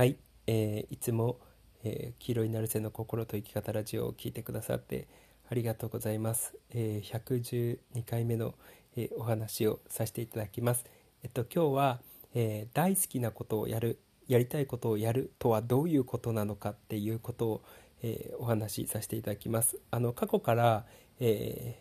[0.00, 0.16] はい、
[0.46, 1.40] えー、いつも、
[1.84, 5.06] えー、黄色いナルセの心と生き方ラジオを聞いてくださって
[5.50, 6.54] ありがとうございます。
[6.70, 8.54] えー、112回目の、
[8.96, 10.86] えー、お話をさせていただきます。
[11.22, 12.00] えっと今日は、
[12.34, 17.62] えー、大好きなことをやる、やりたいことをやるとはどういうことなのかっていうことを、
[18.02, 19.78] えお話しさせていただきます。
[19.90, 20.86] あの過去から、
[21.18, 21.78] え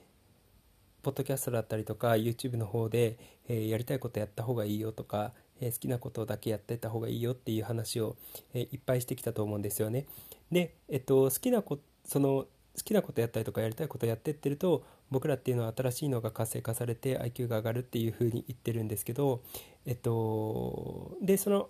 [1.04, 3.18] ポッドキャストだったりとか YouTube の方で、
[3.48, 5.32] えやりたいことやった方がいいよとか
[5.62, 8.16] え好きなことだけやってた方がいいよっていう話を、
[8.54, 10.06] えいっぱいしてきたと思うんですよね。
[10.52, 19.42] で、えっと、好きなこその好きなことやったりとかやりたいことやってってると僕らっていうのは新しいのが活性化されて IQ が上がるっていうふうに言ってるんですけど、
[19.86, 21.70] えっと、でその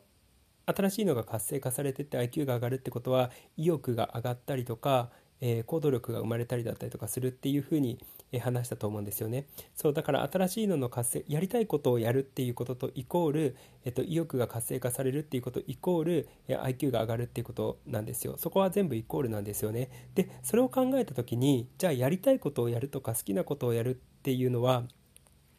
[0.66, 5.10] 新しいのが活性化されてって IQ が上がるってことは意欲が上がったりとか、
[5.42, 8.00] えー、行動力が生まれたりだったりとかするっていうふうに
[8.40, 9.46] 話したと思うんですよね。
[9.76, 18.36] そうだから新しいのの活性やりたいことをやるっていうこととイコール、えっと、意欲が活性化されるっていうことイコールえ IQ が上がるっていうことなんですよ。
[18.38, 19.90] そこは全部イコールなんですよね。
[20.16, 24.84] でそれを考えた時にじゃあやりたいことをやるとか好きなことをやるっていうのは、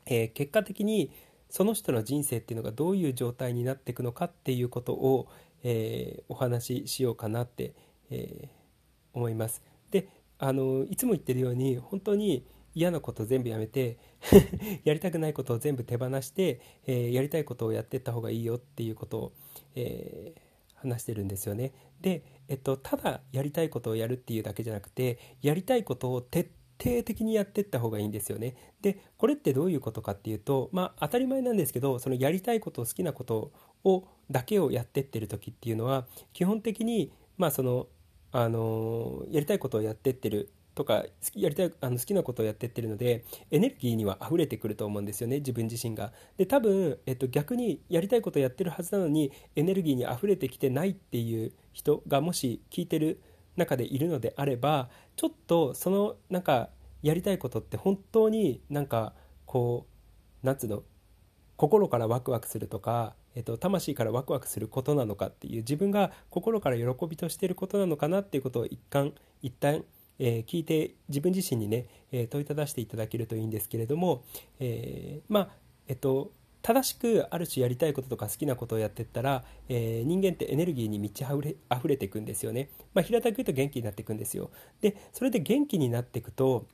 [0.07, 1.11] えー、結果的に
[1.49, 5.29] その人の人生っていうのがどういう状態になっていくのかっていうことを、
[5.65, 7.75] えー、お話ししようかなって、
[8.11, 8.49] えー、
[9.15, 9.70] 思います。
[10.41, 13.99] あのいつも言ってるように本当に嫌なこと全部やめて
[14.85, 19.33] やりたくないことを全部手放して、えー、やりたいことをやっていった方がいいよっていうことを、
[19.75, 20.41] えー、
[20.77, 21.73] 話してるんですよね。
[22.01, 26.51] で、えっと、ただやりたいことをやるっていうだけじゃなくてやりたいことを徹
[26.83, 28.57] 底的にやっていった方がいいんですよね。
[28.81, 33.53] でこれってどういうことかっていうとまあ当たり前なんですけどそのやりたいことを好きなこと
[33.85, 37.89] をだけをやってってる時っていうのは基本的にまあその
[38.33, 46.13] あのやりたいことをやってってるとか好きやりたいあの好きなことをやってってるのでエネルギーには溢れてくると思うんですよね自分自身が。
[46.37, 53.21] で多分、えっと、逆にやりたいことをやってるはずなのにエネルギーに溢れてきてないっていう人がもし聞いてる
[53.57, 56.71] 中でいるのであればちょっとそのなんか
[57.03, 59.87] やりたいことって本当になんかこ
[60.43, 60.83] うなんつうの
[61.61, 69.85] 心からワクワクするとか、えっと、魂からワクワクすることなのかっていう自分が心から喜びとしてることなのかなっていうことを一貫一旦
[70.23, 74.23] えー、聞いて自分自身にね、えー、問いただしていただけるといいんですけれども、
[74.61, 75.49] えー、まあ
[75.89, 76.31] えっと
[76.63, 82.69] 正しくある種やりたいこととか好きなことをやっていったら、えー、人間ってエネルギーに満ち溢れ溢れていくんですよね。
[82.93, 84.51] まあ、平たく言うと元気になっていくんですよ。
[84.83, 86.67] でそれで元気になっていくと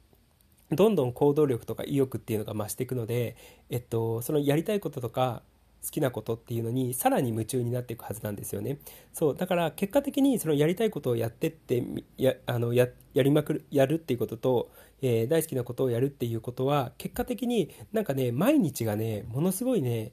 [0.73, 3.37] どんどん行動力とか意欲っていうのが増していくので、
[3.71, 5.43] えっと、そのやりたいこととか
[5.87, 8.79] 好きなことっていうのにさらに夢中になっていくはずなんですよね。
[9.13, 11.83] そうだから結果的にそのやりたいことをやってって
[12.19, 14.71] やあのややりまくるやるっていうことと、
[15.01, 20.13] えー、大好きなことをやるっていうことは結果的になんかね毎日がねものすごいね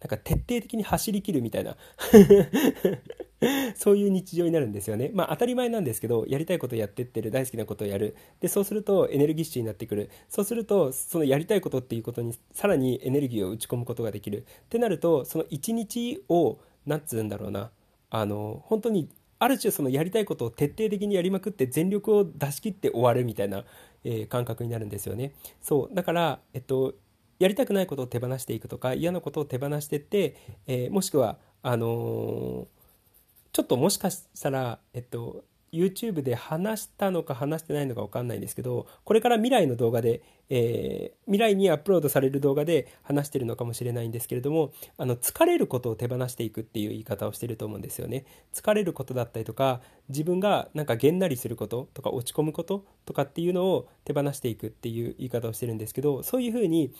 [0.00, 1.76] なんか徹底的に走りきるみたいな
[3.76, 5.10] そういう日常になるんですよね。
[5.12, 8.16] まあ当たり前なんですけど、やりたいことやってってる、大好きなことをやる。
[8.40, 10.10] で、そうするとエネルギッシュになってくる。
[10.28, 14.38] そうすると、そのやりたいことっていうことにさらにエネルギーを打ち込むことができる。
[14.38, 17.70] ってなると、その一日を、なんつうんだろうな、
[18.10, 19.08] あの、本当に
[19.38, 23.64] ある種そのやりたいことを徹底的にやりまくって全力を出し切って終わるみたいな、
[24.04, 25.32] えー、感覚になるんですよね。
[25.60, 25.94] そう。
[25.94, 26.94] だから、えっと、
[27.38, 30.36] やりたくないことを手放していくとか嫌なことを手放してって、
[30.66, 32.66] えー、もしくはあのー、
[33.56, 48.26] ちょっともしかしたら、えっと、YouTube で話したのか話してないのか分かんないんですけどこれから未来の動画で、えー、未来にアップロードされる動画で話してるのかもしれないんですけれどもあの疲れることを手放していくっていう言い方をしてると思うんですよね。
[48.52, 49.80] 疲れることだったりとか
[50.10, 56.92] 自分がなんかげんなりすることとか落ち込むこととかっていうのを手放していくっていう言い方をしてるんですけどそういうふうに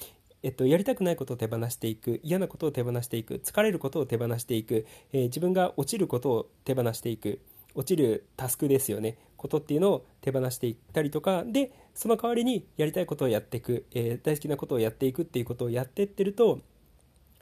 [0.42, 7.40] えっと、やりたくないことを手放していく嫌なことを手放していく疲れることを手放していく、えー、自分が落ちることを手放していく
[7.74, 9.18] 落ちるタスクですよね。
[9.36, 16.60] ことっていうのを手放していったりとかでその代わりにやりたいことをやっていく、えー、大好きなことをやっていくっていうことをやってってると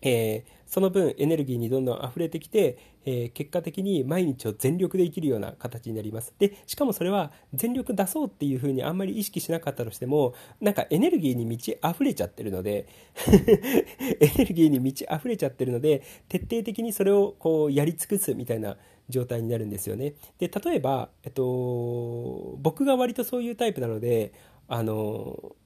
[0.04, 6.34] えー、その分エネルギーにどんどん溢れてきて、えー、結果的に毎日を全力で生きるような形になります。
[6.39, 12.86] でしかもそれは全力出そうっていうふうにあんまり意識しなかったとしてもなんかエネルギーに満ち溢れちゃってるので
[14.21, 18.77] エネルギーに満ち溢れちゃってるので徹底的にそれをこうやり尽くすみたいな
[19.09, 20.15] 状態になるんですよね。
[20.39, 24.33] で例えば、えっと、僕が割とそういうタイプなので
[24.68, 25.56] あの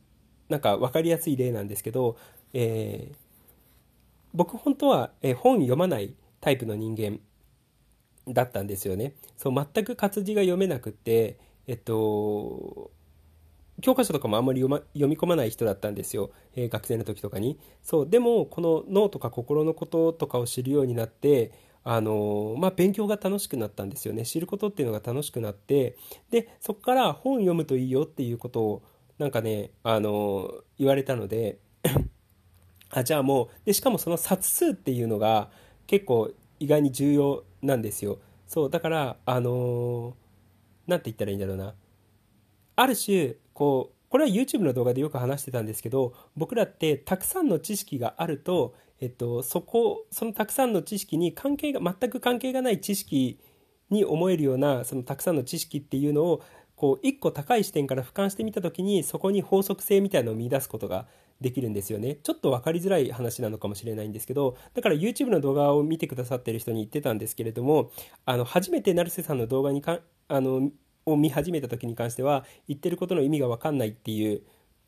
[0.48, 2.16] なんか分かりやすい例なんですけど、
[2.52, 3.27] えー
[4.38, 7.18] 僕本当は、え本読まないタイプの人間
[8.28, 9.14] だったんですよね。
[9.36, 12.92] そう全く活字が読めなくて、えっと、
[13.80, 17.58] 教科書とかもあんまり読,、ま、読み込まない人だったんですよ、えー、学生の時とかに。
[17.82, 21.50] そうでもこの脳とか心のこととかを知るようになって
[21.82, 25.96] あのまあ、勉強が楽しくなったんですよね知ることっていうのが楽しくなって
[26.30, 28.82] でそこから本読むといいよっていうことを
[29.18, 31.58] なんかね、あの言われたので
[32.98, 35.50] あじゃあもうでしかもその冊数っていうのが
[35.86, 36.30] 結構
[36.60, 38.18] 意外に重要なんですよ。
[38.46, 40.16] そうだからあの
[40.86, 41.74] 何て言ったらいいんだろうな。
[42.76, 53.38] ある種こうこれは YouTube の動画でよく話してたんですけど僕らってたくさんの知識があると、えっと、そこそのたくさんの知識に関係が全く関係がない知識
[53.90, 56.42] に思えるようなそのたくさんの知識っていうのを
[56.76, 61.06] こう一個高い視点から俯瞰してみた時にそこに法則性みたいなのを見出すことが
[61.40, 67.90] できるんですよねちょっと分かりづらい話なのかもしれないんですけどだから YouTube の動画を見てくださってる人に言ってたんですけれども
[68.24, 70.70] あの初めて成瀬さんの動画にかあの
[71.06, 74.42] を見始めた時に関しては言ってることの意味が分かんないっていう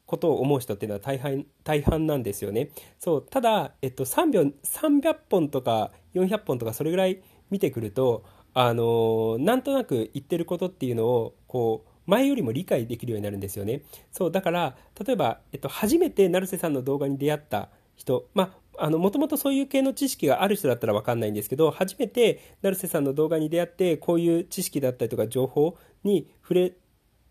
[0.06, 2.70] ことを思う人っていうのは大半大半なんですよね。
[2.98, 13.82] そうただ、えっと、3秒300本とか400本とかそれぐらい見てくるとあのなんとなく言ってることっていうのをこう前よりも理解できるようになるんですよね。
[14.10, 26.72] そうだから例えば、えっと、初めて成瀬さんの動画に出会った人まあのもともとそういう系の知識がある人だったら分かんないんですけど初めて成瀬さんの動画に出会ってこういう知識だったりとか情報に触れ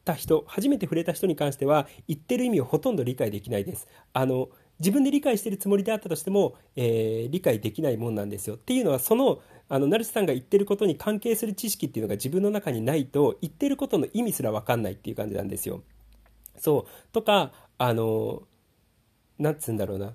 [0.05, 3.87] た人初めて触れた人に関しては言ってる意味をほとんど理解できないです。
[4.13, 4.49] あの
[4.79, 8.55] 自分で理解してるつもりであったとしても、えー、理解できないもんなんですよ。
[8.55, 15.83] っていうのはそのあの成瀬さんが言ってることに関係する知識っていうのが自分の中にないと言ってることの意味すら分かんないっていう感じなんですよ。
[16.57, 17.13] そう。
[17.13, 18.43] とかあの
[19.37, 20.13] なんつうんだろうな。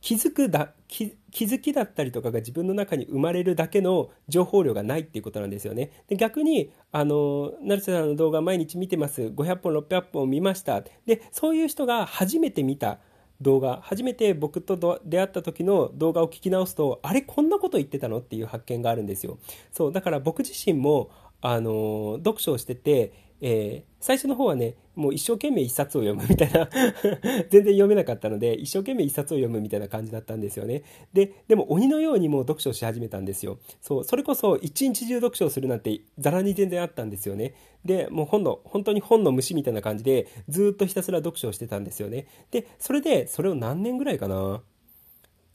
[0.00, 1.16] 気づくだ気
[1.46, 5.90] づきだったりとかが自分の中に生まれるだけの情報量がないっていうことなんですよね。
[6.08, 9.22] で逆にあの成瀬さんの動画毎日見てます。
[9.22, 10.82] 500本600本見ました。
[11.06, 12.98] でそういう人が初めて見た。
[13.40, 18.18] 動画初めて僕と出会った時の動画を聞き直すとあれこんなこと言ってたの？
[18.18, 19.38] っていう発見があるんですよ。
[19.72, 21.10] そうだから僕自身も
[21.40, 23.12] あの読書をしてて
[23.46, 26.66] えー、最初の方はね、もう一生懸命一冊を読むみたいな
[27.50, 30.82] 全然読めなかったので、一生懸命一冊を読むみたいな感じだったんですよね。
[31.12, 33.58] で、でも鬼のようにもう読書をし始めたんですよ。
[33.82, 37.52] そう、それこそ一日中読書をするなんてざらに全然あったんですよね。
[37.84, 42.26] で、もう本の、本当に本の虫みたいな感じで、ずっとひたすら読書をしてたんですよね。
[42.50, 44.62] で、それで、それを何年ぐらいかな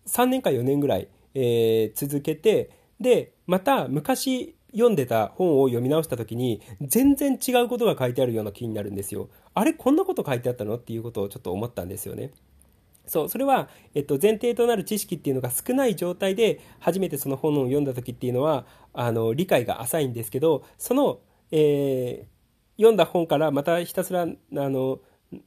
[0.05, 2.69] ?3 年か4年ぐらい、えー、続けて、
[2.99, 9.29] で、また昔読んでた本を読み直した時に全然違うことが書いてあるような気になるんですよ。
[9.53, 10.75] あれこんなこと書いてあったの？
[10.75, 12.31] っていうことをちょっと思ったんですよね。
[13.05, 21.19] そうそれは、えっと、前提となる知識っていうのが少ない状態で初めてその本を読んだ時っていうのはあの理解が浅いんですけどその、
[21.51, 24.99] えー、読んだ本からまたひたすらあの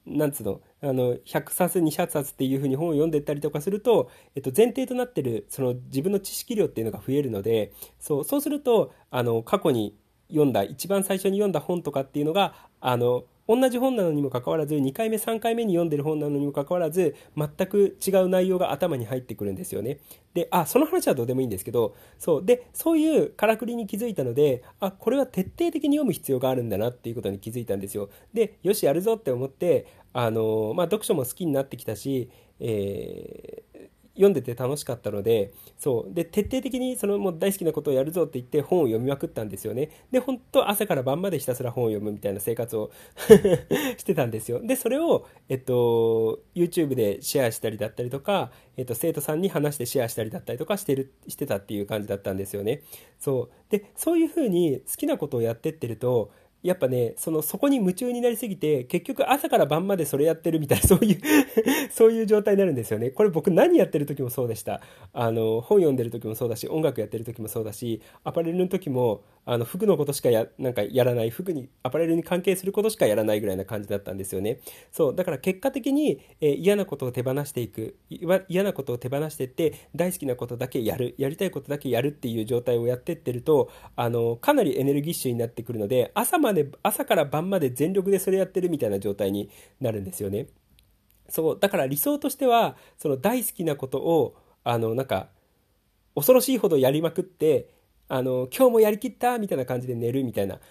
[0.06, 0.60] なんつうの？
[0.82, 9.96] あの100冊200冊っていうふうに本を読んでったりとかすると、えっと、前提となってるその自分の知識量っていうのが増えるのでそうそうするとあの過去に
[10.28, 19.98] 読んだ一番最初に読んだ本とかっていうのがあの同じ本なのにもかかわらず2回目3回目に読んでる本なのにもかかわらず全く違う内容が頭に入ってくるんですよね。
[20.34, 28.08] であその話はどうでもいいんですけどそうでそういうからくりに気づいたのであこれは徹底的に読む必要があるんだなっていうことに気づいたんですよ。
[28.32, 32.30] でよしやるぞって思ってあの、まあ、読書も好きになってきたし、
[32.60, 33.71] えー
[34.14, 36.14] 読んでて楽しかったのでそう。
[36.14, 39.90] で徹底的にそのもう大好きなことをやるぞって言って本を読みまくったんですよね。
[40.10, 42.90] で本当朝から晩までひたすら本を読むみたいな生活を
[43.96, 44.60] してたんですよ。
[44.62, 52.82] でそれを、えっと、YouTube でシェアしたりだったりとか、えっと、生徒さんに話してシェアしたりだったりとかしてるしてたっていう感じだったんですよね。
[53.18, 53.50] そう。
[53.70, 56.30] でそういうふうに好きなことをやってってると
[56.62, 61.20] やっぱね、その、そこに夢中になりすぎて、結局朝から晩までそれやってるみたいな、そういう
[61.90, 63.10] そういう状態になるんですよね。
[63.10, 64.80] これ僕何やってる時もそうでした。
[65.12, 74.60] あの、本読んでる時もそうだし、音楽やってる時もそうだし、アパレルの時も、あの、服のことしかや、なんかやらない、服に、アパレルに関係することしかやらないぐらいな感じだったんですよね。
[74.92, 77.96] そう、だから結果的に、えー、嫌なことを手放していく、
[78.48, 90.46] 嫌なことを手放していって、大好きなことだけやる、やりたいことだけやるっていう状態をやってってると、あの、かなりエネルギッシュになってくるので、朝まで朝から晩まで全力でそれやってるみたいな状態になるんですよね。
[91.28, 95.28] そうだから理想としてはその大好きなことをあのなんか
[96.14, 97.68] 恐ろしいほどやりまくって
[98.08, 99.38] あの今日もやりきった？
[99.38, 100.60] みたいな感じで寝るみたいな。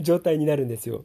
[0.00, 1.04] 状態になるんですよ。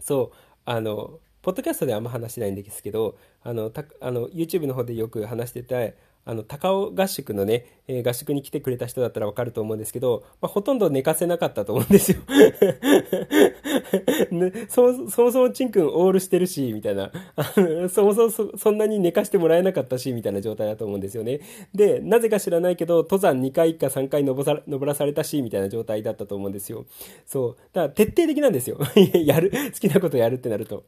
[0.00, 0.36] そう。
[0.64, 5.94] あのポッドキャストではあんま話してないんですけどあのたあの YouTube の方でよく話してて
[6.26, 12.18] あの高尾合宿のね、えー、合宿に来てくれた人だったらわかると思うんですけど、まあ、ほとんど寝かせなかったと思うんですよ。
[14.30, 17.12] ね、そそもそもちんくんオールしてるしみたいな。
[17.90, 21.40] そもそもそそんなに寝かしてもらえなかったしみたいな状態だと思うんですよね。
[21.74, 26.86] でなぜか知らないけど登山2回か3回登登らされたしみたいな状態だったと思うんですよ。
[27.26, 27.56] そう。
[27.72, 28.78] だから徹底的なんですよ。
[29.12, 30.84] やる好きなことやるってなると。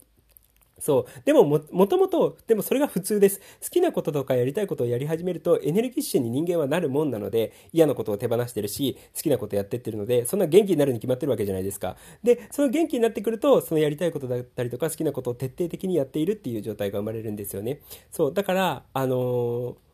[0.78, 1.22] そう。
[1.24, 3.40] でもも、もともと、でもそれが普通です。
[3.62, 11.96] 好きなこととかやりたいことをやり始めると、エネルギッシュに人間はなるもんなので、嫌なことを手放してるし、好きなことやってってるので、そんな元気になるに決まってるわけじゃないですか。
[12.22, 17.80] で、その元気になってくると、そのやりたいことだったりとか、好きなことを徹底的にやっているっていう状態が生まれるんですよね。
[18.10, 18.34] そう。
[18.34, 19.85] だから、あのー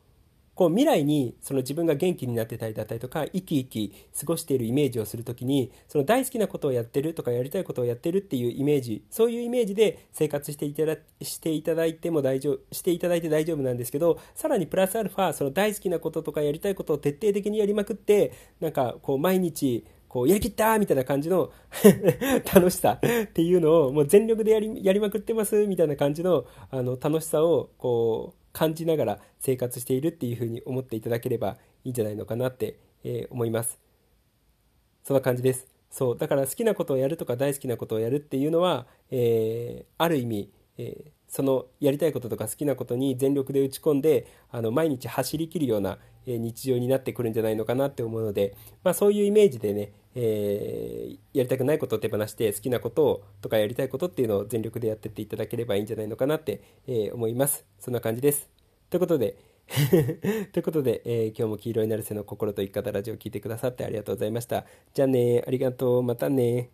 [0.54, 21.50] こう未来にその自分が元気になってたりだったりとか生き生き過ごしているイメージをするときにその大好きなことをやってるとかやりたいことをやってるっていうイメージそういうイメージで生活していただしていただいても大丈夫していただいて大丈夫なんですけどさらにプラスアルファその大好きなこととかやりたいことを徹底的にやりまくってなんかこう毎日こうやりきったみたいな感じの
[22.52, 33.78] 楽しさっていうのをもう全力でやりやりまくってますみたいな感じのあの楽しさをこう感じながら生活しているっていうふうに思っていただければいいんじゃないのかなって、えー、思います。
[35.04, 35.66] そんな感じです。
[35.90, 36.18] そう。
[36.18, 57.64] だから好きなことをやるとか大好きなことをやるっていうのは、えー、ある意味、えー、そのやりたいこととか好きなことに全力で打ち込んであの毎日走りきるような、日常になってくるんじゃないのかなって思うので、まあ、そういうイメージでね、えー、やりたくないことを手放して好きなことをとかやりたいことっていうのを全力でやってっていただければいいんじゃないのかなって、えー、思います。
[57.80, 58.48] そんな感じです。
[58.90, 59.36] ということで
[60.52, 64.66] ということで、えー、今日も黄色になる背の心と生き方ラジオを聞いてくださってありがとうございました。
[64.92, 66.02] じゃあねありがとう。
[66.02, 66.68] またね